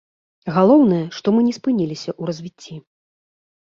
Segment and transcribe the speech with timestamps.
[0.55, 2.85] Галоўнае, што мы не спыніліся ў развіцці.